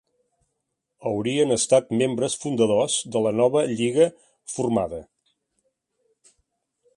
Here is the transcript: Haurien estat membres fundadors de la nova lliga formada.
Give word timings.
Haurien 1.09 1.55
estat 1.55 1.91
membres 1.99 2.37
fundadors 2.45 2.95
de 3.17 3.21
la 3.27 3.35
nova 3.41 3.63
lliga 3.75 4.09
formada. 4.55 5.03